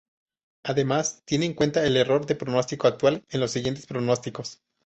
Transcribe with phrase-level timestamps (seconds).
[0.63, 4.59] Además, tiene en cuenta el error de pronóstico actual en los siguientes pronósticos.